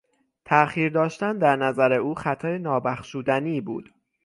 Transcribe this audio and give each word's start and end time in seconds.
تاخیر 0.45 0.89
داشتن 0.89 1.37
در 1.37 1.55
نظر 1.55 1.93
او 1.93 2.15
خطای 2.15 2.59
نابخشودنی 2.59 3.61
بود. 3.61 3.93